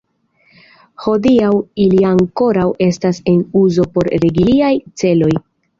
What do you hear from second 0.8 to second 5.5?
Hodiaŭ ili ankoraŭ estas en uzo por religiaj celoj.